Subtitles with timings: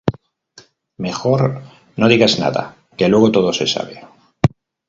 [0.97, 1.61] Mejor
[1.95, 4.01] no digas nada que luego todo se sabe